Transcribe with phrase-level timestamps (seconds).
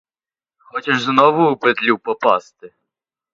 [0.57, 2.73] Хочеш знову у петлю попасти?